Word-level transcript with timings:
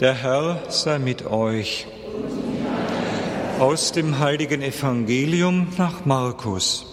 Der 0.00 0.14
Herr 0.14 0.62
sei 0.70 0.98
mit 0.98 1.26
euch. 1.26 1.86
Aus 3.58 3.92
dem 3.92 4.18
heiligen 4.18 4.62
Evangelium 4.62 5.68
nach 5.76 6.06
Markus. 6.06 6.86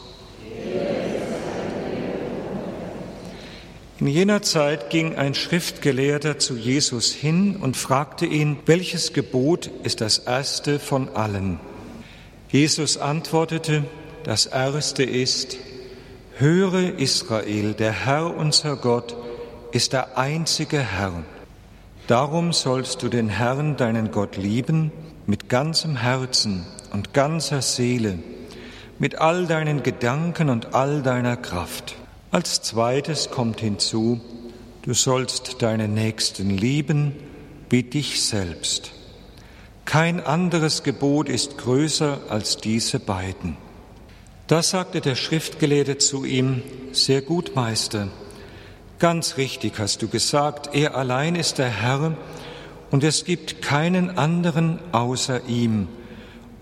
In 4.01 4.07
jener 4.07 4.41
Zeit 4.41 4.89
ging 4.89 5.15
ein 5.15 5.35
Schriftgelehrter 5.35 6.37
zu 6.37 6.57
Jesus 6.57 7.13
hin 7.13 7.55
und 7.55 7.77
fragte 7.77 8.25
ihn, 8.25 8.57
welches 8.65 9.13
Gebot 9.13 9.71
ist 9.83 10.01
das 10.01 10.17
erste 10.17 10.77
von 10.77 11.07
allen? 11.15 11.61
Jesus 12.49 12.97
antwortete, 12.97 13.85
das 14.25 14.47
erste 14.47 15.03
ist, 15.03 15.55
höre 16.37 16.99
Israel, 16.99 17.73
der 17.73 18.05
Herr 18.05 18.35
unser 18.35 18.75
Gott 18.75 19.15
ist 19.71 19.93
der 19.93 20.17
einzige 20.17 20.79
Herr. 20.79 21.23
Darum 22.07 22.53
sollst 22.53 23.03
du 23.03 23.09
den 23.09 23.27
Herrn, 23.27 23.75
deinen 23.75 24.11
Gott, 24.11 24.37
lieben 24.37 24.93
mit 25.25 25.49
ganzem 25.49 25.97
Herzen 25.97 26.65
und 26.93 27.13
ganzer 27.13 27.61
Seele, 27.61 28.19
mit 28.97 29.15
all 29.15 29.45
deinen 29.45 29.83
Gedanken 29.83 30.49
und 30.49 30.73
all 30.73 31.01
deiner 31.01 31.35
Kraft. 31.35 31.95
Als 32.31 32.61
zweites 32.61 33.29
kommt 33.29 33.59
hinzu, 33.59 34.21
du 34.83 34.93
sollst 34.93 35.61
deinen 35.61 35.93
Nächsten 35.93 36.49
lieben 36.49 37.11
wie 37.69 37.83
dich 37.83 38.23
selbst. 38.23 38.93
Kein 39.83 40.25
anderes 40.25 40.83
Gebot 40.83 41.27
ist 41.27 41.57
größer 41.57 42.19
als 42.29 42.55
diese 42.55 42.99
beiden. 42.99 43.57
Da 44.47 44.63
sagte 44.63 45.01
der 45.01 45.15
Schriftgelehrte 45.15 45.97
zu 45.97 46.23
ihm, 46.23 46.63
sehr 46.93 47.21
gut, 47.21 47.53
Meister, 47.53 48.07
Ganz 48.99 49.37
richtig 49.37 49.77
hast 49.77 50.01
du 50.01 50.07
gesagt, 50.07 50.73
er 50.73 50.95
allein 50.95 51.35
ist 51.35 51.59
der 51.59 51.69
Herr 51.69 52.17
und 52.89 53.03
es 53.03 53.25
gibt 53.25 53.61
keinen 53.61 54.17
anderen 54.17 54.79
außer 54.91 55.45
ihm 55.47 55.87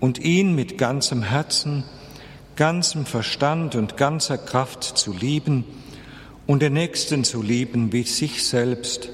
und 0.00 0.18
ihn 0.18 0.54
mit 0.54 0.76
ganzem 0.76 1.22
Herzen, 1.22 1.84
ganzem 2.54 3.06
Verstand 3.06 3.74
und 3.74 3.96
ganzer 3.96 4.36
Kraft 4.36 4.84
zu 4.84 5.14
lieben 5.14 5.64
und 6.46 6.60
den 6.60 6.74
Nächsten 6.74 7.24
zu 7.24 7.40
lieben 7.40 7.94
wie 7.94 8.02
sich 8.02 8.46
selbst, 8.46 9.08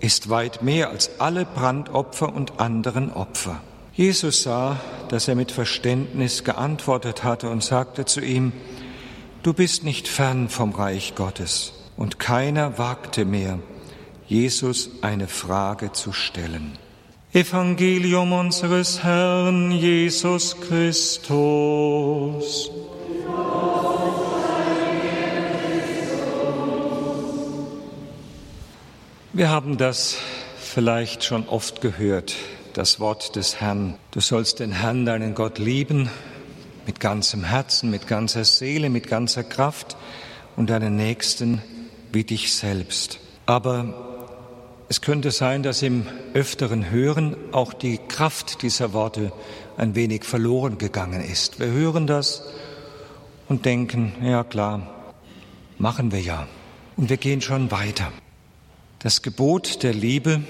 ist 0.00 0.28
weit 0.28 0.62
mehr 0.62 0.90
als 0.90 1.18
alle 1.18 1.46
Brandopfer 1.46 2.30
und 2.30 2.60
anderen 2.60 3.10
Opfer. 3.10 3.62
Jesus 3.94 4.42
sah, 4.42 4.78
dass 5.08 5.28
er 5.28 5.34
mit 5.34 5.50
Verständnis 5.50 6.44
geantwortet 6.44 7.24
hatte 7.24 7.48
und 7.48 7.64
sagte 7.64 8.04
zu 8.04 8.20
ihm, 8.20 8.52
Du 9.42 9.54
bist 9.54 9.82
nicht 9.82 10.08
fern 10.08 10.50
vom 10.50 10.72
Reich 10.72 11.14
Gottes 11.14 11.72
und 11.96 12.18
keiner 12.18 12.78
wagte 12.78 13.24
mehr, 13.24 13.58
Jesus 14.26 14.90
eine 15.02 15.26
Frage 15.26 15.92
zu 15.92 16.12
stellen. 16.12 16.78
Evangelium 17.32 18.32
unseres 18.32 19.02
Herrn 19.02 19.70
Jesus 19.70 20.56
Christus. 20.60 22.70
Wir 29.32 29.48
haben 29.48 29.78
das 29.78 30.16
vielleicht 30.60 31.22
schon 31.22 31.48
oft 31.48 31.80
gehört, 31.80 32.34
das 32.72 32.98
Wort 32.98 33.36
des 33.36 33.60
Herrn. 33.60 33.94
Du 34.10 34.20
sollst 34.20 34.58
den 34.58 34.72
Herrn, 34.72 35.06
deinen 35.06 35.36
Gott, 35.36 35.58
lieben 35.58 36.10
mit 36.84 36.98
ganzem 36.98 37.44
Herzen, 37.44 37.90
mit 37.90 38.08
ganzer 38.08 38.44
Seele, 38.44 38.90
mit 38.90 39.06
ganzer 39.06 39.44
Kraft 39.44 39.96
und 40.56 40.70
deinen 40.70 40.96
Nächsten 40.96 41.62
wie 42.12 42.24
dich 42.24 42.52
selbst. 42.52 43.20
Aber 43.46 44.10
es 44.88 45.00
könnte 45.00 45.30
sein, 45.30 45.62
dass 45.62 45.82
im 45.82 46.06
öfteren 46.34 46.90
Hören 46.90 47.36
auch 47.52 47.72
die 47.72 47.98
Kraft 47.98 48.62
dieser 48.62 48.92
Worte 48.92 49.32
ein 49.76 49.94
wenig 49.94 50.24
verloren 50.24 50.78
gegangen 50.78 51.20
ist. 51.20 51.60
Wir 51.60 51.68
hören 51.68 52.06
das 52.06 52.42
und 53.48 53.64
denken, 53.66 54.12
ja 54.22 54.44
klar, 54.44 55.12
machen 55.78 56.12
wir 56.12 56.20
ja. 56.20 56.46
Und 56.96 57.08
wir 57.08 57.16
gehen 57.16 57.40
schon 57.40 57.70
weiter. 57.70 58.12
Das 58.98 59.22
Gebot 59.22 59.82
der 59.82 59.94
Liebe 59.94 60.42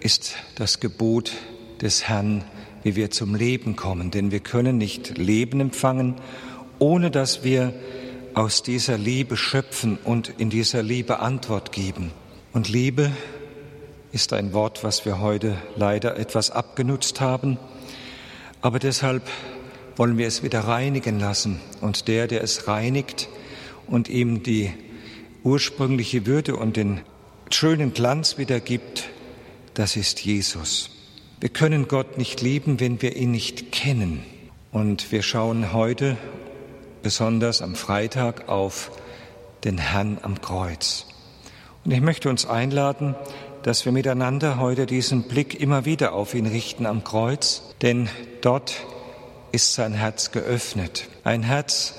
ist 0.00 0.34
das 0.56 0.80
Gebot 0.80 1.32
des 1.80 2.08
Herrn, 2.08 2.44
wie 2.82 2.96
wir 2.96 3.10
zum 3.10 3.34
Leben 3.34 3.76
kommen. 3.76 4.10
Denn 4.10 4.30
wir 4.30 4.40
können 4.40 4.76
nicht 4.76 5.16
Leben 5.16 5.60
empfangen, 5.60 6.16
ohne 6.78 7.10
dass 7.10 7.44
wir 7.44 7.72
aus 8.38 8.62
dieser 8.62 8.96
Liebe 8.96 9.36
schöpfen 9.36 9.98
und 10.04 10.32
in 10.38 10.48
dieser 10.48 10.84
Liebe 10.84 11.18
Antwort 11.18 11.72
geben. 11.72 12.12
Und 12.52 12.68
Liebe 12.68 13.10
ist 14.12 14.32
ein 14.32 14.52
Wort, 14.52 14.84
was 14.84 15.04
wir 15.04 15.18
heute 15.18 15.56
leider 15.74 16.16
etwas 16.16 16.52
abgenutzt 16.52 17.20
haben, 17.20 17.58
aber 18.60 18.78
deshalb 18.78 19.24
wollen 19.96 20.18
wir 20.18 20.28
es 20.28 20.44
wieder 20.44 20.60
reinigen 20.60 21.18
lassen. 21.18 21.60
Und 21.80 22.06
der, 22.06 22.28
der 22.28 22.44
es 22.44 22.68
reinigt 22.68 23.28
und 23.88 24.08
ihm 24.08 24.44
die 24.44 24.70
ursprüngliche 25.42 26.24
Würde 26.24 26.54
und 26.54 26.76
den 26.76 27.00
schönen 27.50 27.92
Glanz 27.92 28.38
wiedergibt, 28.38 29.08
das 29.74 29.96
ist 29.96 30.20
Jesus. 30.24 30.90
Wir 31.40 31.48
können 31.48 31.88
Gott 31.88 32.18
nicht 32.18 32.40
lieben, 32.40 32.78
wenn 32.78 33.02
wir 33.02 33.16
ihn 33.16 33.32
nicht 33.32 33.72
kennen. 33.72 34.22
Und 34.70 35.10
wir 35.10 35.22
schauen 35.22 35.72
heute 35.72 36.16
besonders 37.02 37.62
am 37.62 37.74
Freitag 37.74 38.48
auf 38.48 38.90
den 39.64 39.78
Herrn 39.78 40.18
am 40.22 40.40
Kreuz. 40.40 41.06
Und 41.84 41.92
ich 41.92 42.00
möchte 42.00 42.28
uns 42.28 42.46
einladen, 42.46 43.14
dass 43.62 43.84
wir 43.84 43.92
miteinander 43.92 44.58
heute 44.58 44.86
diesen 44.86 45.24
Blick 45.24 45.58
immer 45.58 45.84
wieder 45.84 46.12
auf 46.12 46.34
ihn 46.34 46.46
richten 46.46 46.86
am 46.86 47.04
Kreuz, 47.04 47.62
denn 47.82 48.08
dort 48.40 48.74
ist 49.52 49.74
sein 49.74 49.92
Herz 49.92 50.30
geöffnet. 50.30 51.08
Ein 51.24 51.42
Herz, 51.42 51.94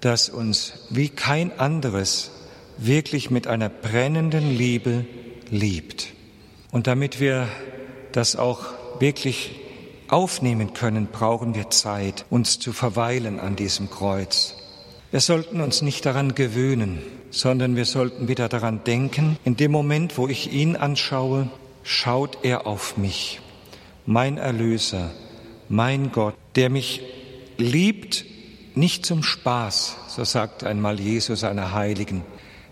das 0.00 0.28
uns 0.28 0.86
wie 0.90 1.08
kein 1.08 1.58
anderes 1.58 2.30
wirklich 2.78 3.30
mit 3.30 3.46
einer 3.46 3.68
brennenden 3.68 4.56
Liebe 4.56 5.04
liebt. 5.50 6.08
Und 6.70 6.86
damit 6.86 7.20
wir 7.20 7.48
das 8.12 8.36
auch 8.36 8.60
wirklich 8.98 9.60
aufnehmen 10.12 10.74
können, 10.74 11.06
brauchen 11.06 11.54
wir 11.54 11.70
Zeit, 11.70 12.24
uns 12.30 12.58
zu 12.58 12.72
verweilen 12.72 13.40
an 13.40 13.56
diesem 13.56 13.90
Kreuz. 13.90 14.54
Wir 15.10 15.20
sollten 15.20 15.60
uns 15.60 15.82
nicht 15.82 16.06
daran 16.06 16.34
gewöhnen, 16.34 17.02
sondern 17.30 17.76
wir 17.76 17.84
sollten 17.84 18.28
wieder 18.28 18.48
daran 18.48 18.84
denken, 18.84 19.38
in 19.44 19.56
dem 19.56 19.72
Moment, 19.72 20.18
wo 20.18 20.28
ich 20.28 20.52
ihn 20.52 20.76
anschaue, 20.76 21.48
schaut 21.82 22.38
er 22.42 22.66
auf 22.66 22.96
mich, 22.96 23.40
mein 24.06 24.38
Erlöser, 24.38 25.10
mein 25.68 26.12
Gott, 26.12 26.34
der 26.54 26.70
mich 26.70 27.02
liebt, 27.56 28.24
nicht 28.74 29.04
zum 29.04 29.22
Spaß, 29.22 29.96
so 30.08 30.24
sagt 30.24 30.64
einmal 30.64 31.00
Jesus 31.00 31.42
einer 31.44 31.72
Heiligen, 31.74 32.22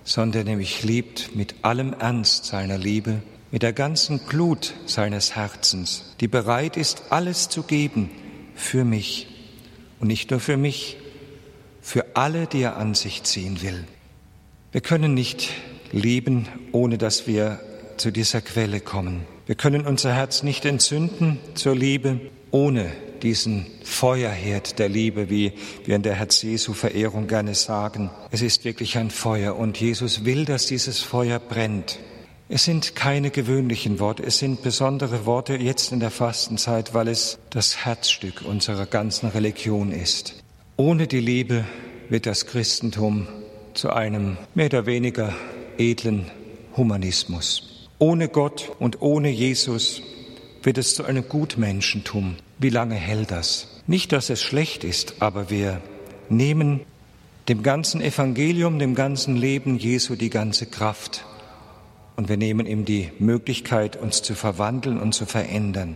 sondern 0.04 0.46
der 0.46 0.56
mich 0.56 0.84
liebt 0.84 1.34
mit 1.34 1.56
allem 1.62 1.92
Ernst 1.98 2.46
seiner 2.46 2.78
Liebe 2.78 3.20
mit 3.50 3.62
der 3.62 3.72
ganzen 3.72 4.20
Glut 4.26 4.74
seines 4.86 5.34
Herzens, 5.34 6.14
die 6.20 6.28
bereit 6.28 6.76
ist, 6.76 7.04
alles 7.10 7.48
zu 7.48 7.62
geben 7.62 8.10
für 8.54 8.84
mich 8.84 9.28
und 10.00 10.08
nicht 10.08 10.30
nur 10.30 10.40
für 10.40 10.56
mich, 10.56 10.96
für 11.80 12.16
alle, 12.16 12.46
die 12.46 12.62
er 12.62 12.76
an 12.76 12.94
sich 12.94 13.22
ziehen 13.22 13.62
will. 13.62 13.84
Wir 14.72 14.82
können 14.82 15.14
nicht 15.14 15.50
lieben, 15.92 16.46
ohne 16.72 16.98
dass 16.98 17.26
wir 17.26 17.60
zu 17.96 18.10
dieser 18.10 18.42
Quelle 18.42 18.80
kommen. 18.80 19.26
Wir 19.46 19.54
können 19.54 19.86
unser 19.86 20.14
Herz 20.14 20.42
nicht 20.42 20.66
entzünden 20.66 21.38
zur 21.54 21.74
Liebe, 21.74 22.20
ohne 22.50 22.92
diesen 23.22 23.66
Feuerherd 23.82 24.78
der 24.78 24.88
Liebe, 24.88 25.30
wie 25.30 25.52
wir 25.84 25.96
in 25.96 26.02
der 26.02 26.14
Herz 26.14 26.42
Jesu 26.42 26.74
Verehrung 26.74 27.26
gerne 27.26 27.54
sagen. 27.54 28.10
Es 28.30 28.42
ist 28.42 28.64
wirklich 28.64 28.98
ein 28.98 29.10
Feuer 29.10 29.56
und 29.56 29.80
Jesus 29.80 30.24
will, 30.24 30.44
dass 30.44 30.66
dieses 30.66 31.00
Feuer 31.00 31.38
brennt. 31.38 31.98
Es 32.50 32.64
sind 32.64 32.96
keine 32.96 33.30
gewöhnlichen 33.30 34.00
Worte, 34.00 34.22
es 34.22 34.38
sind 34.38 34.62
besondere 34.62 35.26
Worte 35.26 35.56
jetzt 35.56 35.92
in 35.92 36.00
der 36.00 36.10
Fastenzeit, 36.10 36.94
weil 36.94 37.08
es 37.08 37.38
das 37.50 37.84
Herzstück 37.84 38.40
unserer 38.42 38.86
ganzen 38.86 39.28
Religion 39.28 39.92
ist. 39.92 40.42
Ohne 40.78 41.06
die 41.06 41.20
Liebe 41.20 41.66
wird 42.08 42.24
das 42.24 42.46
Christentum 42.46 43.28
zu 43.74 43.90
einem 43.90 44.38
mehr 44.54 44.68
oder 44.68 44.86
weniger 44.86 45.34
edlen 45.76 46.30
Humanismus. 46.74 47.86
Ohne 47.98 48.28
Gott 48.28 48.72
und 48.78 49.02
ohne 49.02 49.28
Jesus 49.28 50.00
wird 50.62 50.78
es 50.78 50.94
zu 50.94 51.04
einem 51.04 51.28
Gutmenschentum. 51.28 52.36
Wie 52.58 52.70
lange 52.70 52.94
hält 52.94 53.30
das? 53.30 53.82
Nicht, 53.86 54.12
dass 54.12 54.30
es 54.30 54.42
schlecht 54.42 54.84
ist, 54.84 55.16
aber 55.20 55.50
wir 55.50 55.82
nehmen 56.30 56.80
dem 57.50 57.62
ganzen 57.62 58.00
Evangelium, 58.00 58.78
dem 58.78 58.94
ganzen 58.94 59.36
Leben 59.36 59.76
Jesu 59.76 60.16
die 60.16 60.30
ganze 60.30 60.64
Kraft 60.64 61.26
und 62.18 62.28
wir 62.28 62.36
nehmen 62.36 62.66
ihm 62.66 62.84
die 62.84 63.12
Möglichkeit, 63.20 63.94
uns 63.94 64.22
zu 64.22 64.34
verwandeln 64.34 64.98
und 64.98 65.14
zu 65.14 65.24
verändern. 65.24 65.94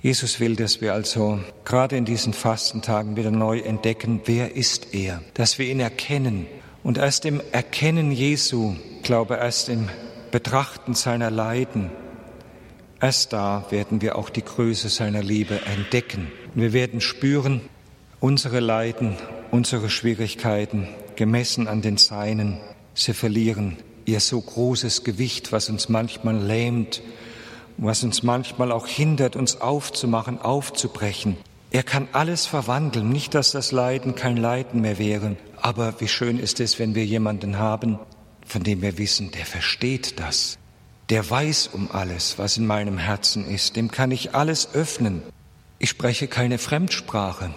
Jesus 0.00 0.40
will, 0.40 0.56
dass 0.56 0.80
wir 0.80 0.94
also 0.94 1.40
gerade 1.66 1.94
in 1.98 2.06
diesen 2.06 2.32
Fastentagen 2.32 3.16
wieder 3.16 3.30
neu 3.30 3.58
entdecken, 3.58 4.22
wer 4.24 4.56
ist 4.56 4.94
er, 4.94 5.20
dass 5.34 5.58
wir 5.58 5.66
ihn 5.66 5.78
erkennen. 5.78 6.46
Und 6.82 6.96
erst 6.96 7.26
im 7.26 7.42
Erkennen 7.52 8.12
Jesu, 8.12 8.76
glaube 9.02 9.34
erst 9.34 9.68
im 9.68 9.90
Betrachten 10.32 10.94
seiner 10.94 11.30
Leiden, 11.30 11.90
Erst 12.98 13.32
da 13.32 13.66
werden 13.70 14.00
wir 14.00 14.14
auch 14.16 14.30
die 14.30 14.44
Größe 14.44 14.88
seiner 14.88 15.24
Liebe 15.24 15.60
entdecken. 15.66 16.30
Wir 16.54 16.72
werden 16.72 17.00
spüren, 17.00 17.60
unsere 18.20 18.60
Leiden, 18.60 19.16
unsere 19.50 19.90
Schwierigkeiten, 19.90 20.86
gemessen 21.16 21.66
an 21.66 21.82
den 21.82 21.96
Seinen, 21.96 22.58
sie 22.94 23.12
verlieren 23.12 23.76
ihr 24.04 24.20
so 24.20 24.40
großes 24.40 25.04
Gewicht, 25.04 25.52
was 25.52 25.68
uns 25.68 25.88
manchmal 25.88 26.36
lähmt, 26.36 27.02
was 27.78 28.02
uns 28.02 28.22
manchmal 28.22 28.72
auch 28.72 28.86
hindert, 28.86 29.36
uns 29.36 29.60
aufzumachen, 29.60 30.40
aufzubrechen. 30.40 31.36
Er 31.70 31.82
kann 31.82 32.08
alles 32.12 32.46
verwandeln, 32.46 33.08
nicht 33.08 33.34
dass 33.34 33.52
das 33.52 33.72
Leiden 33.72 34.14
kein 34.14 34.36
Leiden 34.36 34.82
mehr 34.82 34.98
wäre, 34.98 35.36
aber 35.60 36.00
wie 36.00 36.08
schön 36.08 36.38
ist 36.38 36.60
es, 36.60 36.78
wenn 36.78 36.94
wir 36.94 37.06
jemanden 37.06 37.58
haben, 37.58 37.98
von 38.46 38.62
dem 38.62 38.82
wir 38.82 38.98
wissen, 38.98 39.30
der 39.30 39.46
versteht 39.46 40.20
das, 40.20 40.58
der 41.08 41.28
weiß 41.28 41.70
um 41.72 41.90
alles, 41.90 42.38
was 42.38 42.56
in 42.58 42.66
meinem 42.66 42.98
Herzen 42.98 43.48
ist, 43.48 43.76
dem 43.76 43.90
kann 43.90 44.10
ich 44.10 44.34
alles 44.34 44.74
öffnen. 44.74 45.22
Ich 45.78 45.90
spreche 45.90 46.28
keine 46.28 46.58
Fremdsprache, 46.58 47.50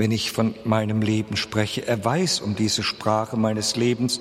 wenn 0.00 0.12
ich 0.12 0.32
von 0.32 0.54
meinem 0.64 1.02
Leben 1.02 1.36
spreche. 1.36 1.86
Er 1.86 2.02
weiß 2.02 2.40
um 2.40 2.56
diese 2.56 2.82
Sprache 2.82 3.36
meines 3.36 3.76
Lebens, 3.76 4.20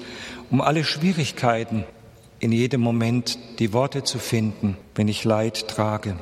um 0.51 0.59
alle 0.59 0.83
Schwierigkeiten, 0.83 1.85
in 2.39 2.51
jedem 2.51 2.81
Moment 2.81 3.39
die 3.59 3.71
Worte 3.71 4.03
zu 4.03 4.19
finden, 4.19 4.75
wenn 4.95 5.07
ich 5.07 5.23
Leid 5.23 5.69
trage. 5.69 6.17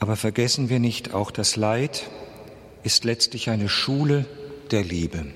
Aber 0.00 0.16
vergessen 0.16 0.70
wir 0.70 0.80
nicht, 0.80 1.14
auch 1.14 1.30
das 1.30 1.54
Leid 1.54 2.10
ist 2.82 3.04
letztlich 3.04 3.48
eine 3.48 3.68
Schule 3.68 4.24
der 4.72 4.82
Liebe, 4.82 5.26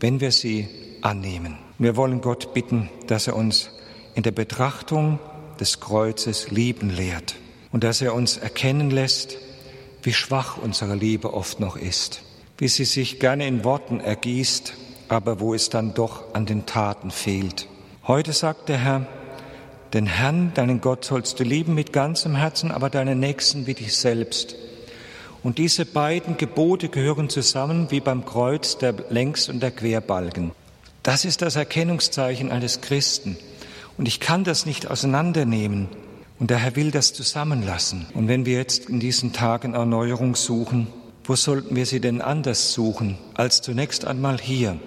wenn 0.00 0.20
wir 0.20 0.32
sie 0.32 0.68
annehmen. 1.00 1.58
Wir 1.78 1.94
wollen 1.94 2.20
Gott 2.20 2.54
bitten, 2.54 2.90
dass 3.06 3.28
er 3.28 3.36
uns 3.36 3.70
in 4.16 4.24
der 4.24 4.32
Betrachtung 4.32 5.20
des 5.60 5.78
Kreuzes 5.78 6.50
lieben 6.50 6.90
lehrt 6.90 7.36
und 7.70 7.84
dass 7.84 8.02
er 8.02 8.14
uns 8.14 8.36
erkennen 8.36 8.90
lässt, 8.90 9.38
wie 10.02 10.12
schwach 10.12 10.56
unsere 10.56 10.96
Liebe 10.96 11.32
oft 11.32 11.60
noch 11.60 11.76
ist, 11.76 12.22
wie 12.60 12.68
sie 12.68 12.84
sich 12.84 13.18
gerne 13.18 13.46
in 13.46 13.64
Worten 13.64 14.00
ergießt, 14.00 14.74
aber 15.08 15.40
wo 15.40 15.54
es 15.54 15.70
dann 15.70 15.94
doch 15.94 16.34
an 16.34 16.44
den 16.44 16.66
Taten 16.66 17.10
fehlt. 17.10 17.66
Heute 18.06 18.34
sagt 18.34 18.68
der 18.68 18.76
Herr, 18.76 19.06
den 19.94 20.04
Herrn, 20.04 20.52
deinen 20.54 20.82
Gott 20.82 21.06
sollst 21.06 21.40
du 21.40 21.44
lieben 21.44 21.74
mit 21.74 21.94
ganzem 21.94 22.36
Herzen, 22.36 22.70
aber 22.70 22.90
deinen 22.90 23.18
Nächsten 23.18 23.66
wie 23.66 23.72
dich 23.72 23.96
selbst. 23.96 24.56
Und 25.42 25.56
diese 25.56 25.86
beiden 25.86 26.36
Gebote 26.36 26.90
gehören 26.90 27.30
zusammen 27.30 27.90
wie 27.90 28.00
beim 28.00 28.26
Kreuz 28.26 28.76
der 28.76 28.94
Längs- 29.08 29.48
und 29.48 29.60
der 29.60 29.70
Querbalken. 29.70 30.52
Das 31.02 31.24
ist 31.24 31.40
das 31.40 31.56
Erkennungszeichen 31.56 32.52
eines 32.52 32.82
Christen. 32.82 33.38
Und 33.96 34.06
ich 34.06 34.20
kann 34.20 34.44
das 34.44 34.66
nicht 34.66 34.90
auseinandernehmen. 34.90 35.88
Und 36.38 36.50
der 36.50 36.58
Herr 36.58 36.76
will 36.76 36.90
das 36.90 37.14
zusammenlassen. 37.14 38.06
Und 38.12 38.28
wenn 38.28 38.44
wir 38.44 38.58
jetzt 38.58 38.90
in 38.90 39.00
diesen 39.00 39.32
Tagen 39.32 39.72
Erneuerung 39.72 40.36
suchen, 40.36 40.88
wo 41.24 41.36
sollten 41.36 41.76
wir 41.76 41.86
sie 41.86 42.00
denn 42.00 42.20
anders 42.20 42.72
suchen 42.72 43.18
als 43.34 43.62
zunächst 43.62 44.04
einmal 44.04 44.38
hier? 44.38 44.78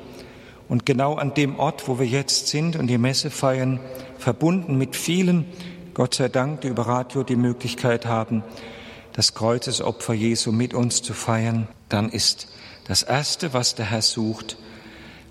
Und 0.68 0.86
genau 0.86 1.16
an 1.16 1.34
dem 1.34 1.60
Ort, 1.60 1.88
wo 1.88 2.00
wir 2.00 2.08
jetzt 2.08 2.48
sind 2.48 2.76
und 2.76 2.88
die 2.88 2.98
Messe 2.98 3.30
feiern, 3.30 3.80
verbunden 4.18 4.78
mit 4.78 4.96
vielen, 4.96 5.46
Gott 5.94 6.16
sei 6.16 6.30
Dank, 6.30 6.62
die 6.62 6.70
über 6.70 6.88
Radio 6.88 7.24
die 7.24 7.36
Möglichkeit 7.36 8.06
haben, 8.06 8.44
das 9.14 9.36
Kreuzesopfer 9.36 10.14
Jesu 10.14 10.52
mit 10.52 10.74
uns 10.74 11.02
zu 11.02 11.14
feiern, 11.14 11.68
dann 11.90 12.10
ist 12.10 12.48
das 12.88 13.04
Erste, 13.04 13.54
was 13.54 13.76
der 13.76 13.92
Herr 13.92 14.02
sucht, 14.02 14.58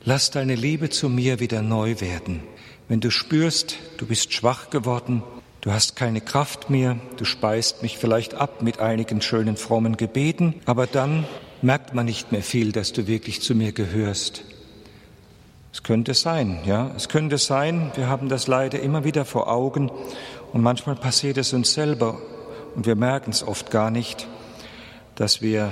lass 0.05 0.31
deine 0.31 0.55
Liebe 0.55 0.91
zu 0.91 1.09
mir 1.09 1.41
wieder 1.41 1.63
neu 1.63 2.01
werden. 2.01 2.43
Wenn 2.89 3.01
du 3.01 3.11
spürst, 3.11 3.77
du 3.97 4.07
bist 4.07 4.33
schwach 4.33 4.71
geworden, 4.71 5.23
du 5.63 5.73
hast 5.73 5.97
keine 5.97 6.21
Kraft 6.21 6.69
mehr, 6.69 6.99
du 7.17 7.25
speist 7.25 7.83
mich 7.83 7.97
vielleicht 7.97 8.35
ab 8.35 8.63
mit 8.63 8.81
einigen 8.81 9.23
schönen 9.23 9.57
frommen 9.57 9.97
Gebeten, 9.97 10.55
aber 10.67 10.87
dann 10.87 11.25
merkt 11.63 11.95
man 11.95 12.05
nicht 12.05 12.33
mehr 12.33 12.43
viel, 12.43 12.73
dass 12.73 12.93
du 12.93 13.07
wirklich 13.07 13.41
zu 13.41 13.55
mir 13.55 13.73
gehörst. 13.73 14.43
Es 15.73 15.83
könnte 15.83 16.13
sein, 16.13 16.59
ja, 16.67 16.91
es 16.97 17.09
könnte 17.09 17.39
sein, 17.39 17.93
wir 17.95 18.09
haben 18.09 18.29
das 18.29 18.47
leider 18.47 18.81
immer 18.81 19.05
wieder 19.05 19.25
vor 19.25 19.51
Augen 19.51 19.91
und 20.53 20.63
manchmal 20.63 20.97
passiert 20.97 21.39
es 21.39 21.55
uns 21.55 21.73
selber 21.73 22.21
und 22.75 22.85
wir 22.85 22.97
merken 22.97 23.31
es 23.31 23.47
oft 23.47 23.71
gar 23.71 23.91
nicht, 23.91 24.27
dass 25.15 25.41
wir 25.41 25.71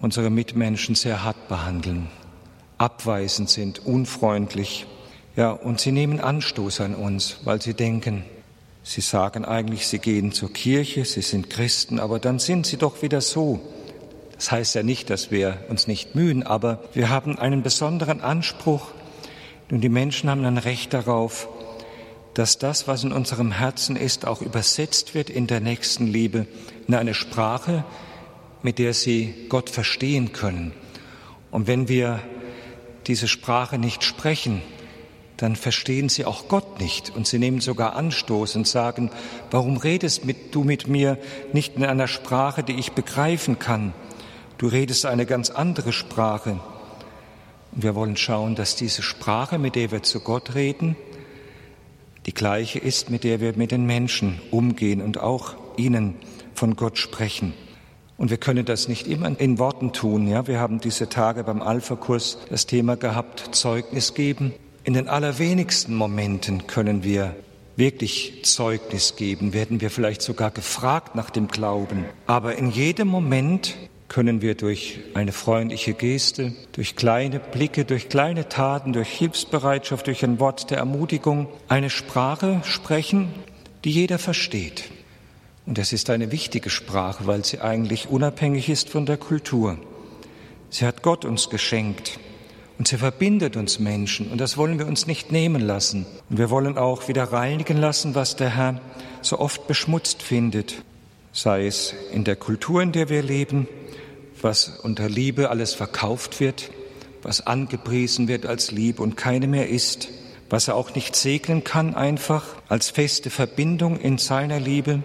unsere 0.00 0.30
Mitmenschen 0.30 0.94
sehr 0.94 1.22
hart 1.22 1.48
behandeln, 1.48 2.08
abweisend 2.78 3.50
sind, 3.50 3.84
unfreundlich. 3.84 4.86
Ja, 5.36 5.50
und 5.50 5.80
sie 5.80 5.92
nehmen 5.92 6.18
Anstoß 6.18 6.80
an 6.80 6.94
uns, 6.94 7.40
weil 7.44 7.60
sie 7.60 7.74
denken, 7.74 8.24
sie 8.82 9.00
sagen 9.00 9.44
eigentlich, 9.44 9.86
sie 9.86 9.98
gehen 9.98 10.32
zur 10.32 10.52
Kirche, 10.52 11.04
sie 11.04 11.22
sind 11.22 11.50
Christen, 11.50 11.98
aber 11.98 12.18
dann 12.18 12.38
sind 12.38 12.66
sie 12.66 12.76
doch 12.76 13.02
wieder 13.02 13.20
so. 13.20 13.60
Das 14.34 14.50
heißt 14.50 14.74
ja 14.74 14.82
nicht, 14.82 15.10
dass 15.10 15.30
wir 15.30 15.58
uns 15.68 15.86
nicht 15.86 16.14
mühen, 16.14 16.42
aber 16.42 16.82
wir 16.94 17.10
haben 17.10 17.38
einen 17.38 17.62
besonderen 17.62 18.20
Anspruch 18.20 18.88
und 19.70 19.82
die 19.82 19.88
Menschen 19.88 20.30
haben 20.30 20.44
ein 20.44 20.58
Recht 20.58 20.94
darauf, 20.94 21.48
dass 22.34 22.58
das, 22.58 22.88
was 22.88 23.04
in 23.04 23.12
unserem 23.12 23.52
Herzen 23.52 23.96
ist, 23.96 24.26
auch 24.26 24.40
übersetzt 24.40 25.14
wird 25.14 25.30
in 25.30 25.46
der 25.46 25.60
nächsten 25.60 26.06
Liebe, 26.06 26.46
in 26.86 26.94
eine 26.94 27.14
Sprache, 27.14 27.84
mit 28.62 28.78
der 28.78 28.94
sie 28.94 29.46
Gott 29.48 29.68
verstehen 29.68 30.32
können. 30.32 30.72
Und 31.50 31.66
wenn 31.66 31.88
wir 31.88 32.20
diese 33.06 33.28
Sprache 33.28 33.78
nicht 33.78 34.04
sprechen, 34.04 34.62
dann 35.40 35.56
verstehen 35.56 36.10
sie 36.10 36.26
auch 36.26 36.48
Gott 36.48 36.80
nicht 36.80 37.16
und 37.16 37.26
sie 37.26 37.38
nehmen 37.38 37.62
sogar 37.62 37.96
Anstoß 37.96 38.56
und 38.56 38.68
sagen, 38.68 39.10
warum 39.50 39.78
redest 39.78 40.22
du 40.50 40.64
mit 40.64 40.86
mir 40.86 41.16
nicht 41.54 41.76
in 41.76 41.84
einer 41.84 42.08
Sprache, 42.08 42.62
die 42.62 42.74
ich 42.74 42.92
begreifen 42.92 43.58
kann? 43.58 43.94
Du 44.58 44.66
redest 44.66 45.06
eine 45.06 45.24
ganz 45.24 45.48
andere 45.48 45.94
Sprache. 45.94 46.60
Und 47.72 47.82
wir 47.82 47.94
wollen 47.94 48.18
schauen, 48.18 48.54
dass 48.54 48.76
diese 48.76 49.00
Sprache, 49.00 49.58
mit 49.58 49.76
der 49.76 49.90
wir 49.90 50.02
zu 50.02 50.20
Gott 50.20 50.54
reden, 50.54 50.94
die 52.26 52.34
gleiche 52.34 52.78
ist, 52.78 53.08
mit 53.08 53.24
der 53.24 53.40
wir 53.40 53.56
mit 53.56 53.70
den 53.70 53.86
Menschen 53.86 54.42
umgehen 54.50 55.00
und 55.00 55.18
auch 55.18 55.54
ihnen 55.78 56.16
von 56.52 56.76
Gott 56.76 56.98
sprechen. 56.98 57.54
Und 58.18 58.28
wir 58.28 58.36
können 58.36 58.66
das 58.66 58.88
nicht 58.88 59.06
immer 59.06 59.40
in 59.40 59.58
Worten 59.58 59.94
tun. 59.94 60.28
Ja, 60.28 60.46
wir 60.46 60.60
haben 60.60 60.80
diese 60.80 61.08
Tage 61.08 61.44
beim 61.44 61.62
Alpha-Kurs 61.62 62.36
das 62.50 62.66
Thema 62.66 62.96
gehabt, 62.96 63.54
Zeugnis 63.54 64.12
geben. 64.12 64.52
In 64.82 64.94
den 64.94 65.08
allerwenigsten 65.08 65.94
Momenten 65.94 66.66
können 66.66 67.04
wir 67.04 67.36
wirklich 67.76 68.44
Zeugnis 68.44 69.14
geben, 69.14 69.52
werden 69.52 69.82
wir 69.82 69.90
vielleicht 69.90 70.22
sogar 70.22 70.50
gefragt 70.50 71.14
nach 71.14 71.28
dem 71.28 71.48
Glauben. 71.48 72.06
Aber 72.26 72.56
in 72.56 72.70
jedem 72.70 73.08
Moment 73.08 73.76
können 74.08 74.40
wir 74.40 74.54
durch 74.54 75.00
eine 75.12 75.32
freundliche 75.32 75.92
Geste, 75.92 76.52
durch 76.72 76.96
kleine 76.96 77.40
Blicke, 77.40 77.84
durch 77.84 78.08
kleine 78.08 78.48
Taten, 78.48 78.94
durch 78.94 79.10
Hilfsbereitschaft, 79.10 80.06
durch 80.06 80.24
ein 80.24 80.40
Wort 80.40 80.70
der 80.70 80.78
Ermutigung 80.78 81.48
eine 81.68 81.90
Sprache 81.90 82.62
sprechen, 82.64 83.28
die 83.84 83.90
jeder 83.90 84.18
versteht. 84.18 84.90
Und 85.66 85.78
es 85.78 85.92
ist 85.92 86.08
eine 86.08 86.32
wichtige 86.32 86.70
Sprache, 86.70 87.26
weil 87.26 87.44
sie 87.44 87.60
eigentlich 87.60 88.08
unabhängig 88.08 88.70
ist 88.70 88.88
von 88.88 89.04
der 89.04 89.18
Kultur. 89.18 89.78
Sie 90.70 90.86
hat 90.86 91.02
Gott 91.02 91.26
uns 91.26 91.50
geschenkt 91.50 92.18
und 92.80 92.88
sie 92.88 92.96
verbindet 92.96 93.58
uns 93.58 93.78
Menschen 93.78 94.30
und 94.30 94.40
das 94.40 94.56
wollen 94.56 94.78
wir 94.78 94.86
uns 94.86 95.06
nicht 95.06 95.30
nehmen 95.30 95.60
lassen. 95.60 96.06
Und 96.30 96.38
wir 96.38 96.48
wollen 96.48 96.78
auch 96.78 97.08
wieder 97.08 97.24
reinigen 97.24 97.76
lassen, 97.76 98.14
was 98.14 98.36
der 98.36 98.56
Herr 98.56 98.80
so 99.20 99.38
oft 99.38 99.66
beschmutzt 99.66 100.22
findet, 100.22 100.82
sei 101.30 101.66
es 101.66 101.94
in 102.10 102.24
der 102.24 102.36
Kultur, 102.36 102.80
in 102.80 102.92
der 102.92 103.10
wir 103.10 103.22
leben, 103.22 103.68
was 104.40 104.80
unter 104.82 105.10
Liebe 105.10 105.50
alles 105.50 105.74
verkauft 105.74 106.40
wird, 106.40 106.70
was 107.20 107.46
angepriesen 107.46 108.28
wird 108.28 108.46
als 108.46 108.70
Liebe 108.70 109.02
und 109.02 109.14
keine 109.14 109.46
mehr 109.46 109.68
ist, 109.68 110.08
was 110.48 110.66
er 110.66 110.74
auch 110.74 110.94
nicht 110.94 111.14
segnen 111.14 111.64
kann 111.64 111.94
einfach 111.94 112.46
als 112.70 112.88
feste 112.88 113.28
Verbindung 113.28 114.00
in 114.00 114.16
seiner 114.16 114.58
Liebe. 114.58 115.02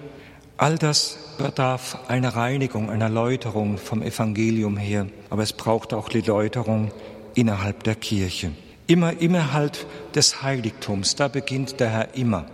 All 0.55 0.77
das 0.77 1.17
bedarf 1.37 1.97
einer 2.07 2.37
Reinigung, 2.37 2.89
einer 2.89 3.09
Läuterung 3.09 3.77
vom 3.77 4.01
Evangelium 4.01 4.77
her, 4.77 5.07
aber 5.29 5.43
es 5.43 5.51
braucht 5.51 5.93
auch 5.93 6.07
die 6.07 6.21
Läuterung 6.21 6.93
innerhalb 7.35 7.83
der 7.83 7.95
Kirche. 7.95 8.51
Immer 8.87 9.19
innerhalb 9.19 9.77
des 10.13 10.41
Heiligtums, 10.41 11.15
da 11.15 11.27
beginnt 11.27 11.79
der 11.79 11.89
Herr 11.89 12.15
immer. 12.15 12.45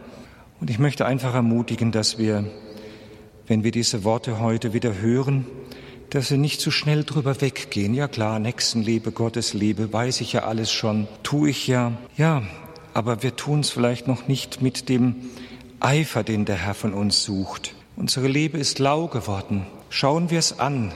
Und 0.59 0.69
ich 0.69 0.79
möchte 0.79 1.05
einfach 1.05 1.33
ermutigen, 1.33 1.91
dass 1.91 2.17
wir, 2.17 2.45
wenn 3.47 3.63
wir 3.63 3.71
diese 3.71 4.03
Worte 4.03 4.39
heute 4.39 4.73
wieder 4.73 5.00
hören, 5.00 5.45
dass 6.09 6.29
wir 6.29 6.38
nicht 6.38 6.59
zu 6.59 6.71
schnell 6.71 7.03
drüber 7.03 7.39
weggehen. 7.41 7.93
Ja 7.93 8.07
klar, 8.07 8.39
Nächstenliebe, 8.39 9.11
Gottesliebe, 9.11 9.91
weiß 9.91 10.21
ich 10.21 10.33
ja 10.33 10.43
alles 10.43 10.71
schon, 10.71 11.07
tue 11.23 11.50
ich 11.50 11.67
ja. 11.67 11.93
Ja, 12.17 12.43
aber 12.93 13.23
wir 13.23 13.35
tun 13.35 13.61
es 13.61 13.69
vielleicht 13.69 14.07
noch 14.07 14.27
nicht 14.27 14.61
mit 14.61 14.89
dem 14.89 15.15
Eifer, 15.79 16.23
den 16.23 16.45
der 16.45 16.57
Herr 16.57 16.73
von 16.73 16.93
uns 16.93 17.23
sucht. 17.23 17.73
Unsere 17.95 18.27
Liebe 18.27 18.57
ist 18.57 18.79
lau 18.79 19.07
geworden. 19.07 19.65
Schauen 19.89 20.29
wir 20.29 20.39
es 20.39 20.59
an 20.59 20.91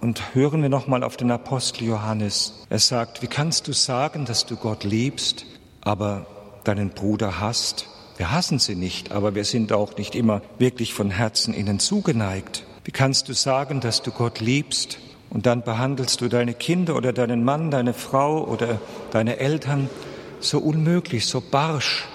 und 0.00 0.34
hören 0.34 0.62
wir 0.62 0.68
nochmal 0.68 1.02
auf 1.02 1.16
den 1.16 1.30
Apostel 1.30 1.84
Johannes. 1.84 2.64
Er 2.70 2.78
sagt, 2.78 3.22
wie 3.22 3.26
kannst 3.26 3.68
du 3.68 3.72
sagen, 3.72 4.24
dass 4.24 4.46
du 4.46 4.56
Gott 4.56 4.84
liebst, 4.84 5.46
aber 5.80 6.26
deinen 6.64 6.90
Bruder 6.90 7.40
hast 7.40 7.86
Wir 8.18 8.30
hassen 8.30 8.58
sie 8.58 8.76
nicht, 8.76 9.12
aber 9.12 9.34
wir 9.34 9.44
sind 9.44 9.72
auch 9.72 9.98
nicht 9.98 10.14
immer 10.14 10.40
wirklich 10.58 10.94
von 10.94 11.10
Herzen 11.10 11.52
ihnen 11.52 11.78
zugeneigt. 11.78 12.64
Wie 12.84 12.90
kannst 12.90 13.28
du 13.28 13.34
sagen, 13.34 13.80
dass 13.80 14.02
du 14.02 14.10
Gott 14.10 14.40
liebst 14.40 14.98
und 15.28 15.44
dann 15.44 15.62
behandelst 15.62 16.22
du 16.22 16.28
deine 16.28 16.54
Kinder 16.54 16.96
oder 16.96 17.12
deinen 17.12 17.44
Mann, 17.44 17.70
deine 17.70 17.92
Frau 17.92 18.42
oder 18.42 18.80
deine 19.10 19.38
Eltern 19.38 19.90
so 20.40 20.58
unmöglich, 20.60 21.26
so 21.26 21.42
barsch? 21.42 22.06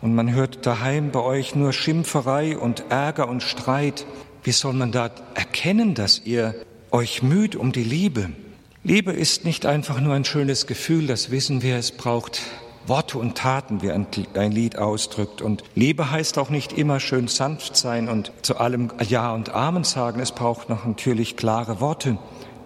Und 0.00 0.14
man 0.14 0.32
hört 0.32 0.64
daheim 0.64 1.10
bei 1.10 1.20
euch 1.20 1.54
nur 1.54 1.74
Schimpferei 1.74 2.56
und 2.56 2.84
Ärger 2.88 3.28
und 3.28 3.42
Streit. 3.42 4.06
Wie 4.42 4.52
soll 4.52 4.72
man 4.72 4.90
da 4.90 5.10
erkennen, 5.34 5.94
dass 5.94 6.22
ihr 6.24 6.54
euch 6.92 7.22
müht 7.22 7.56
um 7.56 7.72
die 7.72 7.84
Liebe? 7.84 8.30
Liebe 8.82 9.12
ist 9.12 9.44
nicht 9.44 9.66
einfach 9.66 10.00
nur 10.00 10.14
ein 10.14 10.24
schönes 10.24 10.66
Gefühl, 10.66 11.06
das 11.06 11.30
wissen 11.30 11.62
wir, 11.62 11.76
es 11.76 11.92
braucht 11.92 12.40
Worte 12.86 13.18
und 13.18 13.36
Taten, 13.36 13.82
wie 13.82 13.90
ein 13.92 14.52
Lied 14.52 14.78
ausdrückt. 14.78 15.42
Und 15.42 15.62
Liebe 15.74 16.10
heißt 16.10 16.38
auch 16.38 16.50
nicht 16.50 16.72
immer 16.72 16.98
schön 16.98 17.28
sanft 17.28 17.76
sein 17.76 18.08
und 18.08 18.32
zu 18.42 18.56
allem 18.56 18.90
Ja 19.06 19.32
und 19.32 19.50
Amen 19.50 19.84
sagen. 19.84 20.20
Es 20.20 20.32
braucht 20.32 20.68
noch 20.68 20.86
natürlich 20.86 21.36
klare 21.36 21.80
Worte. 21.80 22.18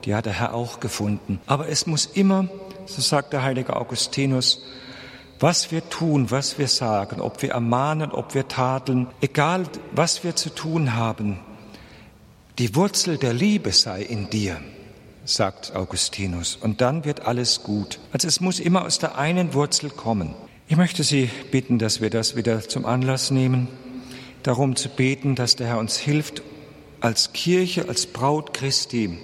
Die 0.05 0.15
hat 0.15 0.27
der 0.27 0.35
Herr 0.35 0.55
auch 0.55 0.81
gefunden. 0.81 1.41
Aber 1.47 1.69
es 1.69 1.87
muss 1.87 2.07
immer, 2.07 2.49
so 2.87 3.03
sagt 3.03 3.33
der 3.33 3.43
heilige 3.43 3.77
Augustinus, 3.77 4.65
was 5.41 5.73
wir 5.73 5.89
tun, 5.91 6.31
was 6.31 6.59
wir 6.59 6.69
sagen, 6.69 7.21
ob 7.21 7.43
wir 7.43 7.51
ermahnen, 7.51 8.13
ob 8.13 8.35
wir 8.35 8.49
tadeln, 8.49 9.09
egal 9.21 9.65
was 9.93 10.25
wir 10.25 10.37
zu 10.37 10.49
tun 10.49 10.95
haben, 10.95 11.41
die 12.59 12.75
Wurzel 12.75 13.19
der 13.19 13.33
Liebe 13.33 13.73
sei 13.73 14.03
in 14.03 14.31
dir 14.31 14.61
sagt 15.25 15.75
Augustinus. 15.75 16.57
Und 16.57 16.81
dann 16.81 17.05
wird 17.05 17.27
alles 17.27 17.63
gut. 17.63 17.99
Also 18.13 18.29
es 18.29 18.41
muss 18.41 18.61
immer 18.61 18.85
aus 18.85 18.99
der 18.99 19.19
einen 19.19 19.55
Wurzel 19.55 19.91
kommen. 19.91 20.35
Ich 20.69 20.77
möchte 20.77 21.03
Sie 21.03 21.31
bitten, 21.51 21.79
dass 21.79 22.01
wir 22.01 22.11
das 22.11 22.37
wieder 22.37 22.61
zum 22.69 22.87
Anlass 22.87 23.31
nehmen, 23.31 23.69
darum 24.43 24.77
zu 24.77 24.89
beten, 24.89 25.35
dass 25.35 25.57
der 25.57 25.69
Herr 25.69 25.79
uns 25.79 25.97
hilft, 25.97 26.43
als 27.01 27.33
Kirche, 27.33 27.89
als 27.89 28.07
Braut 28.07 28.55
Christi. 28.55 29.19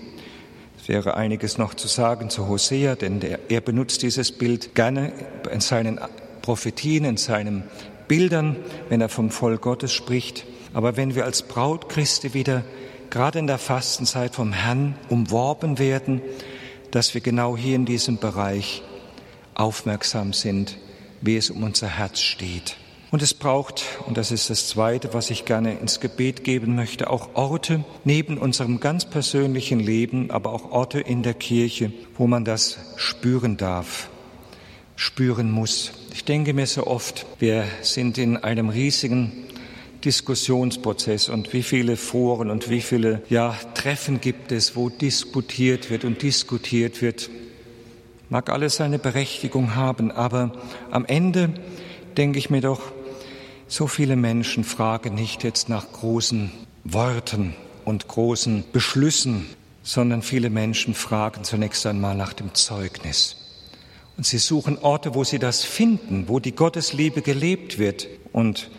Es 0.80 0.88
wäre 0.88 1.16
einiges 1.16 1.56
noch 1.56 1.74
zu 1.74 1.88
sagen 1.88 2.30
zu 2.30 2.48
Hosea, 2.48 2.94
denn 2.94 3.20
der, 3.20 3.38
er 3.48 3.60
benutzt 3.60 4.02
dieses 4.02 4.32
Bild 4.32 4.74
gerne 4.74 5.12
in 5.50 5.60
seinen 5.60 5.98
Prophetien, 6.42 7.04
in 7.04 7.16
seinen 7.16 7.64
Bildern, 8.08 8.56
wenn 8.88 9.00
er 9.00 9.08
vom 9.08 9.30
Volk 9.30 9.62
Gottes 9.62 9.92
spricht. 9.92 10.44
Aber 10.72 10.96
wenn 10.96 11.14
wir 11.14 11.24
als 11.24 11.42
Braut 11.42 11.88
Christi 11.88 12.34
wieder 12.34 12.64
gerade 13.10 13.38
in 13.38 13.46
der 13.46 13.58
Fastenzeit 13.58 14.34
vom 14.34 14.52
Herrn 14.52 14.94
umworben 15.08 15.78
werden, 15.78 16.22
dass 16.90 17.14
wir 17.14 17.20
genau 17.20 17.56
hier 17.56 17.76
in 17.76 17.84
diesem 17.84 18.18
Bereich 18.18 18.82
aufmerksam 19.54 20.32
sind, 20.32 20.78
wie 21.20 21.36
es 21.36 21.50
um 21.50 21.62
unser 21.62 21.88
Herz 21.88 22.20
steht. 22.20 22.76
Und 23.10 23.22
es 23.22 23.34
braucht, 23.34 23.84
und 24.06 24.16
das 24.16 24.30
ist 24.30 24.50
das 24.50 24.68
Zweite, 24.68 25.12
was 25.12 25.30
ich 25.30 25.44
gerne 25.44 25.74
ins 25.74 25.98
Gebet 25.98 26.44
geben 26.44 26.76
möchte, 26.76 27.10
auch 27.10 27.30
Orte 27.34 27.84
neben 28.04 28.38
unserem 28.38 28.78
ganz 28.78 29.04
persönlichen 29.04 29.80
Leben, 29.80 30.30
aber 30.30 30.52
auch 30.52 30.70
Orte 30.70 31.00
in 31.00 31.24
der 31.24 31.34
Kirche, 31.34 31.92
wo 32.16 32.28
man 32.28 32.44
das 32.44 32.78
spüren 32.96 33.56
darf, 33.56 34.08
spüren 34.94 35.50
muss. 35.50 35.90
Ich 36.12 36.24
denke 36.24 36.54
mir 36.54 36.66
so 36.66 36.86
oft, 36.86 37.26
wir 37.40 37.64
sind 37.82 38.16
in 38.16 38.36
einem 38.36 38.68
riesigen 38.68 39.32
Diskussionsprozess 40.04 41.28
und 41.28 41.52
wie 41.52 41.62
viele 41.62 41.96
Foren 41.96 42.50
und 42.50 42.70
wie 42.70 42.80
viele 42.80 43.22
ja, 43.28 43.56
Treffen 43.74 44.20
gibt 44.20 44.52
es, 44.52 44.76
wo 44.76 44.88
diskutiert 44.88 45.90
wird 45.90 46.04
und 46.04 46.22
diskutiert 46.22 47.02
wird. 47.02 47.30
Mag 48.28 48.48
alles 48.48 48.76
seine 48.76 48.98
Berechtigung 48.98 49.74
haben, 49.74 50.10
aber 50.10 50.52
am 50.90 51.04
Ende 51.04 51.50
denke 52.16 52.38
ich 52.38 52.50
mir 52.50 52.60
doch, 52.60 52.80
so 53.66 53.86
viele 53.86 54.16
Menschen 54.16 54.64
fragen 54.64 55.14
nicht 55.14 55.44
jetzt 55.44 55.68
nach 55.68 55.92
großen 55.92 56.50
Worten 56.84 57.54
und 57.84 58.08
großen 58.08 58.64
Beschlüssen, 58.72 59.46
sondern 59.82 60.22
viele 60.22 60.50
Menschen 60.50 60.94
fragen 60.94 61.44
zunächst 61.44 61.86
einmal 61.86 62.16
nach 62.16 62.32
dem 62.32 62.54
Zeugnis. 62.54 63.36
Und 64.16 64.26
sie 64.26 64.38
suchen 64.38 64.78
Orte, 64.78 65.14
wo 65.14 65.24
sie 65.24 65.38
das 65.38 65.64
finden, 65.64 66.24
wo 66.28 66.40
die 66.40 66.54
Gottesliebe 66.54 67.22
gelebt 67.22 67.78
wird. 67.78 68.06
Und 68.32 68.70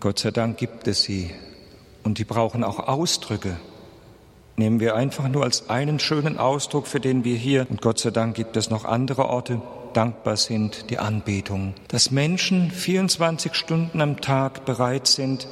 Gott 0.00 0.18
sei 0.18 0.30
Dank 0.30 0.58
gibt 0.58 0.88
es 0.88 1.02
sie 1.02 1.30
und 2.04 2.18
die 2.18 2.24
brauchen 2.24 2.64
auch 2.64 2.78
Ausdrücke. 2.80 3.56
Nehmen 4.56 4.80
wir 4.80 4.94
einfach 4.94 5.28
nur 5.28 5.44
als 5.44 5.68
einen 5.70 5.98
schönen 5.98 6.38
Ausdruck, 6.38 6.86
für 6.86 7.00
den 7.00 7.24
wir 7.24 7.36
hier, 7.36 7.66
und 7.68 7.82
Gott 7.82 7.98
sei 7.98 8.10
Dank 8.10 8.34
gibt 8.34 8.56
es 8.56 8.70
noch 8.70 8.84
andere 8.84 9.26
Orte, 9.28 9.60
dankbar 9.92 10.36
sind, 10.36 10.90
die 10.90 10.98
Anbetung. 10.98 11.74
Dass 11.88 12.10
Menschen 12.10 12.70
24 12.70 13.54
Stunden 13.54 14.00
am 14.00 14.20
Tag 14.20 14.64
bereit 14.66 15.06
sind, 15.06 15.46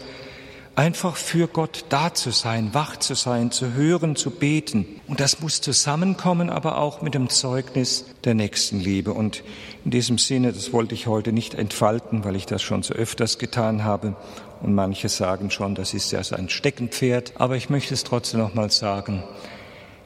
einfach 0.77 1.17
für 1.17 1.47
Gott 1.47 1.85
da 1.89 2.15
zu 2.15 2.31
sein, 2.31 2.71
wach 2.73 2.97
zu 2.97 3.15
sein, 3.15 3.51
zu 3.51 3.75
hören, 3.75 4.17
zu 4.17 4.31
beten. 4.31 4.87
Und 5.07 5.21
das 5.21 5.41
muss 5.41 5.61
zusammenkommen, 5.61 6.51
aber 6.51 6.79
auch 6.79 7.03
mit 7.03 7.15
dem 7.15 7.29
Zeugnis 7.29 8.07
der 8.25 8.35
Nächstenliebe. 8.35 9.13
Und 9.13 9.45
in 9.85 9.91
diesem 9.91 10.19
Sinne, 10.19 10.53
das 10.53 10.73
wollte 10.73 10.95
ich 10.95 11.07
heute 11.07 11.33
nicht 11.33 11.55
entfalten, 11.55 12.25
weil 12.25 12.37
ich 12.37 12.47
das 12.47 12.63
schon 12.63 12.83
so 12.83 12.95
öfters 12.95 13.39
getan 13.39 13.85
habe. 13.85 14.17
Und 14.63 14.75
manche 14.75 15.09
sagen 15.09 15.51
schon, 15.51 15.75
das 15.75 15.95
ist 15.95 16.11
ja 16.11 16.25
so 16.25 16.35
ein 16.35 16.49
Steckenpferd. 16.49 17.35
Aber 17.37 17.57
ich 17.57 17.71
möchte 17.71 17.95
es 17.95 18.05
trotzdem 18.05 18.41
noch 18.41 18.55
mal 18.55 18.71
sagen. 18.71 19.23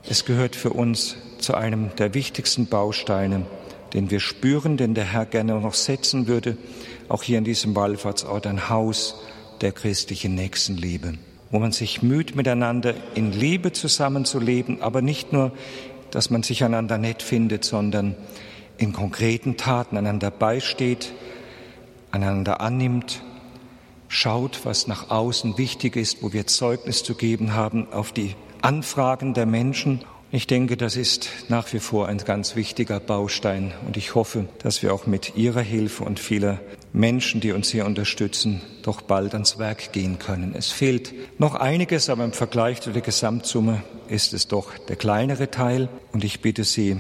Es 0.08 0.24
gehört 0.24 0.56
für 0.56 0.70
uns 0.70 1.16
zu 1.38 1.54
einem 1.54 1.94
der 1.96 2.14
wichtigsten 2.14 2.66
Bausteine, 2.66 3.46
den 3.94 4.10
wir 4.10 4.20
spüren, 4.20 4.76
den 4.76 4.94
der 4.94 5.04
Herr 5.04 5.26
gerne 5.26 5.60
noch 5.60 5.74
setzen 5.74 6.26
würde, 6.26 6.56
auch 7.08 7.22
hier 7.22 7.38
in 7.38 7.44
diesem 7.44 7.74
Wallfahrtsort 7.74 8.46
ein 8.46 8.68
Haus, 8.68 9.16
der 9.60 9.72
christlichen 9.72 10.34
Nächstenliebe, 10.34 11.14
wo 11.50 11.58
man 11.58 11.72
sich 11.72 12.02
müht, 12.02 12.36
miteinander 12.36 12.94
in 13.14 13.32
Liebe 13.32 13.72
zusammenzuleben, 13.72 14.82
aber 14.82 15.02
nicht 15.02 15.32
nur, 15.32 15.52
dass 16.10 16.30
man 16.30 16.42
sich 16.42 16.64
einander 16.64 16.98
nett 16.98 17.22
findet, 17.22 17.64
sondern 17.64 18.16
in 18.78 18.92
konkreten 18.92 19.56
Taten 19.56 19.96
einander 19.96 20.30
beisteht, 20.30 21.12
einander 22.10 22.60
annimmt, 22.60 23.22
schaut, 24.08 24.60
was 24.64 24.86
nach 24.86 25.10
außen 25.10 25.58
wichtig 25.58 25.96
ist, 25.96 26.22
wo 26.22 26.32
wir 26.32 26.46
Zeugnis 26.46 27.02
zu 27.02 27.14
geben 27.14 27.54
haben 27.54 27.92
auf 27.92 28.12
die 28.12 28.34
Anfragen 28.62 29.34
der 29.34 29.46
Menschen. 29.46 30.00
Ich 30.30 30.46
denke, 30.46 30.76
das 30.76 30.96
ist 30.96 31.30
nach 31.48 31.72
wie 31.72 31.78
vor 31.78 32.06
ein 32.06 32.18
ganz 32.18 32.54
wichtiger 32.54 33.00
Baustein 33.00 33.72
und 33.86 33.96
ich 33.96 34.14
hoffe, 34.14 34.46
dass 34.58 34.82
wir 34.82 34.92
auch 34.92 35.06
mit 35.06 35.36
Ihrer 35.36 35.62
Hilfe 35.62 36.04
und 36.04 36.20
vieler 36.20 36.60
Menschen, 36.92 37.40
die 37.40 37.52
uns 37.52 37.70
hier 37.70 37.86
unterstützen, 37.86 38.60
doch 38.82 39.00
bald 39.00 39.32
ans 39.32 39.58
Werk 39.58 39.92
gehen 39.92 40.18
können. 40.18 40.54
Es 40.54 40.70
fehlt 40.70 41.14
noch 41.38 41.54
einiges, 41.54 42.10
aber 42.10 42.24
im 42.24 42.34
Vergleich 42.34 42.82
zu 42.82 42.90
der 42.90 43.00
Gesamtsumme 43.00 43.82
ist 44.10 44.34
es 44.34 44.48
doch 44.48 44.76
der 44.76 44.96
kleinere 44.96 45.50
Teil. 45.50 45.88
Und 46.12 46.24
ich 46.24 46.42
bitte 46.42 46.64
Sie, 46.64 46.98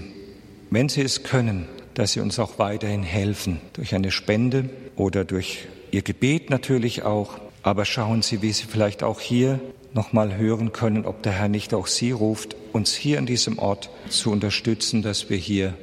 wenn 0.70 0.88
Sie 0.88 1.02
es 1.02 1.22
können, 1.22 1.66
dass 1.92 2.12
Sie 2.12 2.20
uns 2.20 2.38
auch 2.38 2.58
weiterhin 2.58 3.02
helfen, 3.02 3.60
durch 3.74 3.94
eine 3.94 4.10
Spende 4.10 4.70
oder 4.96 5.26
durch 5.26 5.66
Ihr 5.90 6.02
Gebet 6.02 6.48
natürlich 6.48 7.02
auch. 7.02 7.40
Aber 7.68 7.84
schauen 7.84 8.22
Sie, 8.22 8.40
wie 8.40 8.50
Sie 8.54 8.64
vielleicht 8.64 9.02
auch 9.02 9.20
hier 9.20 9.60
nochmal 9.92 10.38
hören 10.38 10.72
können, 10.72 11.04
ob 11.04 11.22
der 11.22 11.32
Herr 11.32 11.48
nicht 11.48 11.74
auch 11.74 11.86
Sie 11.86 12.12
ruft, 12.12 12.56
uns 12.72 12.94
hier 12.94 13.18
an 13.18 13.26
diesem 13.26 13.58
Ort 13.58 13.90
zu 14.08 14.32
unterstützen, 14.32 15.02
dass 15.02 15.28
wir 15.28 15.36
hier 15.36 15.74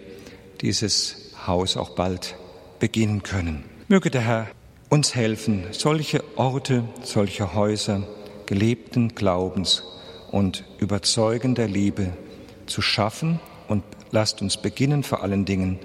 dieses 0.62 1.32
Haus 1.46 1.78
auch 1.78 1.92
bald 1.92 2.38
beginnen 2.80 3.22
können. 3.22 3.66
Möge 3.88 4.10
der 4.10 4.22
Herr 4.22 4.48
uns 4.90 5.14
helfen, 5.14 5.66
solche 5.70 6.24
Orte, 6.38 6.86
solche 7.04 7.54
Häuser 7.54 8.02
gelebten 8.48 9.14
Glaubens 9.14 9.84
und 10.32 10.64
überzeugender 10.80 11.68
Liebe 11.68 12.14
zu 12.66 12.82
schaffen 12.82 13.40
und 13.68 13.84
lasst 14.10 14.42
uns 14.42 14.58
beginnen 14.58 15.04
vor 15.04 15.22
allen 15.22 15.46
Dingen 15.46 15.78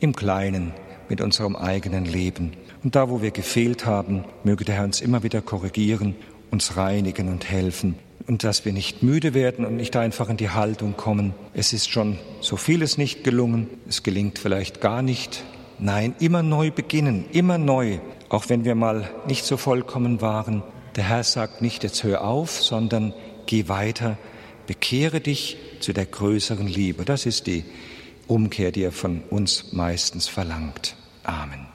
im 0.00 0.16
Kleinen 0.16 0.72
mit 1.10 1.20
unserem 1.20 1.54
eigenen 1.54 2.06
Leben. 2.06 2.52
Und 2.84 2.94
da, 2.94 3.10
wo 3.10 3.22
wir 3.22 3.30
gefehlt 3.30 3.86
haben, 3.86 4.24
möge 4.44 4.64
der 4.64 4.76
Herr 4.76 4.84
uns 4.84 5.00
immer 5.00 5.22
wieder 5.22 5.40
korrigieren, 5.40 6.14
uns 6.50 6.76
reinigen 6.76 7.28
und 7.28 7.50
helfen. 7.50 7.96
Und 8.26 8.44
dass 8.44 8.64
wir 8.64 8.72
nicht 8.72 9.02
müde 9.02 9.34
werden 9.34 9.64
und 9.64 9.76
nicht 9.76 9.96
einfach 9.96 10.28
in 10.28 10.36
die 10.36 10.50
Haltung 10.50 10.96
kommen. 10.96 11.34
Es 11.54 11.72
ist 11.72 11.90
schon 11.90 12.18
so 12.40 12.56
vieles 12.56 12.96
nicht 12.98 13.24
gelungen, 13.24 13.68
es 13.88 14.02
gelingt 14.02 14.38
vielleicht 14.38 14.80
gar 14.80 15.02
nicht, 15.02 15.44
Nein, 15.78 16.14
immer 16.20 16.42
neu 16.42 16.70
beginnen, 16.70 17.24
immer 17.32 17.58
neu, 17.58 17.98
auch 18.28 18.48
wenn 18.48 18.64
wir 18.64 18.74
mal 18.74 19.10
nicht 19.26 19.44
so 19.44 19.56
vollkommen 19.56 20.20
waren. 20.20 20.62
Der 20.96 21.04
Herr 21.04 21.24
sagt 21.24 21.62
nicht, 21.62 21.82
jetzt 21.82 22.04
hör 22.04 22.24
auf, 22.24 22.62
sondern 22.62 23.12
geh 23.46 23.68
weiter, 23.68 24.16
bekehre 24.66 25.20
dich 25.20 25.56
zu 25.80 25.92
der 25.92 26.06
größeren 26.06 26.68
Liebe. 26.68 27.04
Das 27.04 27.26
ist 27.26 27.46
die 27.46 27.64
Umkehr, 28.28 28.70
die 28.70 28.84
er 28.84 28.92
von 28.92 29.22
uns 29.30 29.72
meistens 29.72 30.28
verlangt. 30.28 30.96
Amen. 31.24 31.66